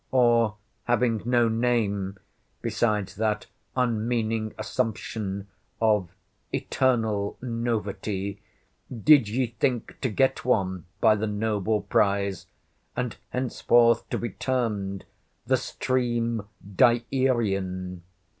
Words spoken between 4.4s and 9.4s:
assumption of eternal novity, did